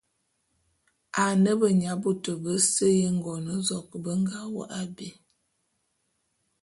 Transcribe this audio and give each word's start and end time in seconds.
Ane 1.23 1.51
benyabôtô 1.59 2.33
bese 2.43 2.85
y'Engôn-zok 2.99 3.89
be 4.03 4.11
nga 4.21 4.39
wôk 4.53 4.69
abé. 4.79 5.09